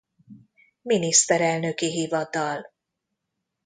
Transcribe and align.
Miniszterelnöki 0.81 1.91
Hivatal 1.91 2.71